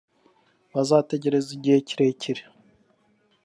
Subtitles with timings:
[0.73, 2.43] bazategereza Igihe kirekire